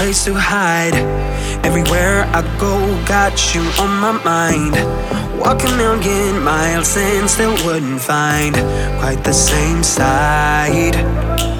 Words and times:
place 0.00 0.24
to 0.24 0.32
hide. 0.32 0.96
Everywhere 1.62 2.24
I 2.32 2.40
go, 2.58 2.74
got 3.04 3.36
you 3.54 3.60
on 3.82 3.92
my 4.00 4.14
mind. 4.24 4.74
Walk 5.38 5.62
a 5.62 5.72
million 5.76 6.42
miles 6.42 6.96
and 6.96 7.28
still 7.28 7.54
wouldn't 7.66 8.00
find 8.00 8.54
quite 9.00 9.20
the 9.24 9.34
same 9.34 9.82
side. 9.82 10.96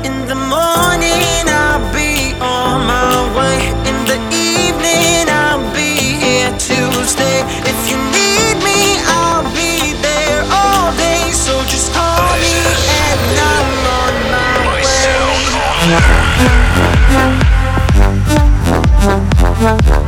In 0.09 0.16
the 0.31 0.38
morning, 0.55 1.44
I 1.53 1.60
Uh-huh. 19.62 19.99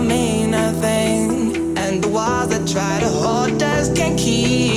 Mean 0.00 0.50
nothing. 0.50 1.76
And 1.78 2.02
the 2.02 2.08
walls 2.08 2.48
that 2.48 2.66
try 2.66 3.00
to 3.00 3.08
hold 3.08 3.62
us 3.62 3.92
can't 3.92 4.18
keep 4.18 4.69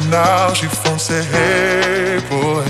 went 0.00 0.14
out. 0.14 0.56
She 0.56 0.66
phone 0.66 0.98
said, 0.98 1.24
Hey 1.24 2.20
boy, 2.28 2.64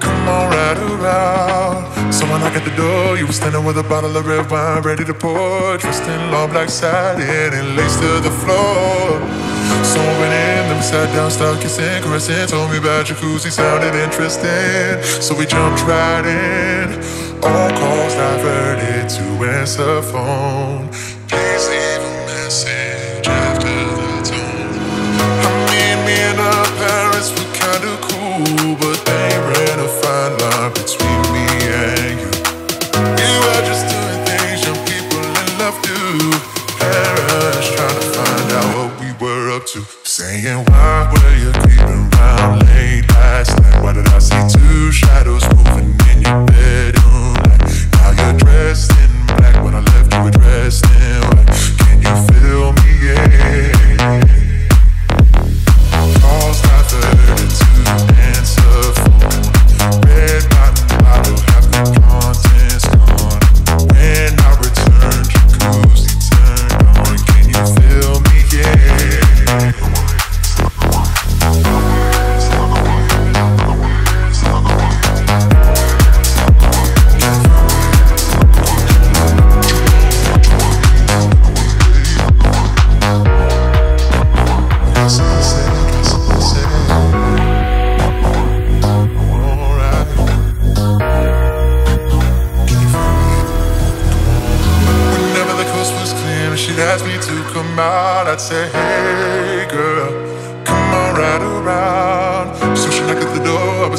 come 0.00 0.28
on 0.28 0.50
right 0.50 0.78
around. 0.78 2.12
Someone 2.12 2.40
knocked 2.40 2.56
at 2.56 2.64
the 2.64 2.76
door. 2.76 3.16
You 3.16 3.26
were 3.26 3.32
standing 3.32 3.64
with 3.64 3.78
a 3.78 3.82
bottle 3.82 4.16
of 4.16 4.26
red 4.26 4.50
wine 4.50 4.82
ready 4.82 5.04
to 5.04 5.14
pour. 5.14 5.76
Dressed 5.78 6.02
in 6.04 6.30
long 6.30 6.50
black 6.50 6.68
satin 6.68 7.52
and 7.54 7.76
lace 7.76 7.96
to 7.96 8.20
the 8.20 8.30
floor. 8.42 9.20
So 9.84 9.96
Someone 9.96 10.18
went 10.20 10.34
in, 10.34 10.68
then 10.68 10.76
we 10.76 10.82
sat 10.82 11.08
down, 11.14 11.30
started 11.30 11.62
kissing, 11.62 12.02
caressing. 12.02 12.46
Told 12.48 12.70
me 12.70 12.78
about 12.78 13.06
jacuzzi, 13.06 13.50
sounded 13.50 13.94
interesting. 13.94 15.02
So 15.22 15.34
we 15.34 15.46
jumped 15.46 15.82
right 15.82 16.26
in. 16.26 16.86
All 17.42 17.70
calls 17.70 18.14
diverted 18.14 19.08
to 19.16 19.24
answer 19.44 20.02
phone. 20.02 20.88
Please 21.28 21.68
leave 21.68 21.95
Why 40.46 41.10
were 41.12 41.36
you 41.36 41.52
keeping 41.52 42.08
late 42.66 43.10
eyes? 43.12 43.48
Why 43.82 43.92
did 43.92 44.06
I 44.08 44.18
see 44.18 44.58
two 44.58 44.92
shadows 44.92 45.42
moving 45.54 45.90
in 46.10 46.22
your 46.22 46.46
bedroom? 46.46 47.34
Now 47.92 48.10
you're 48.10 48.38
dressed 48.38 48.92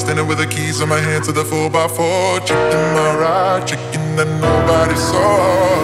standing 0.07 0.25
with 0.25 0.37
the 0.37 0.47
keys 0.47 0.79
in 0.79 0.87
my 0.87 0.99
hand 0.99 1.21
to 1.21 1.33
the 1.33 1.43
4x4. 1.43 2.39
Chicken 2.47 2.83
my 2.95 3.11
ride, 3.19 3.67
chicken 3.67 4.15
that 4.15 4.29
nobody 4.39 4.95
saw. 4.95 5.83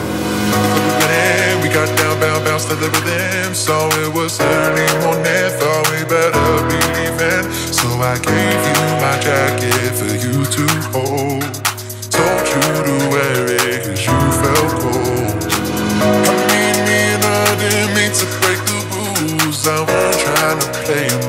In, 1.12 1.60
we 1.60 1.68
got 1.68 1.92
down, 2.00 2.16
bound, 2.22 2.46
bounced 2.46 2.70
to 2.70 2.76
the 2.76 2.88
rhythm. 2.88 3.54
So 3.54 3.76
it 4.00 4.16
was 4.16 4.40
early 4.40 4.88
morning, 5.04 5.52
thought 5.60 5.84
we 5.92 6.08
better 6.08 6.56
be 6.72 6.80
leaving. 6.96 7.52
So 7.68 7.84
I 8.00 8.16
gave 8.24 8.62
you 8.72 8.80
my 9.04 9.16
jacket 9.20 9.92
for 9.92 10.16
you 10.16 10.48
to 10.56 10.66
hold. 10.96 11.44
Told 12.08 12.44
you 12.48 12.64
to 12.88 12.96
wear 13.12 13.44
it 13.60 13.84
cause 13.84 14.08
you 14.08 14.20
felt 14.40 14.72
cold. 14.80 15.36
I 16.00 16.36
mean, 16.48 16.76
me 16.88 17.00
and 17.12 17.24
I 17.28 17.44
didn't 17.60 17.92
mean 17.92 18.14
to 18.24 18.26
break 18.40 18.60
the 18.72 18.80
rules. 18.88 19.68
I 19.68 19.84
wasn't 19.84 20.16
trying 20.24 20.60
to 20.64 20.70
play 20.80 21.23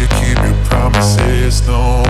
you 0.00 0.06
keep 0.08 0.38
your 0.38 0.54
promises? 0.66 1.66
No 1.66 2.07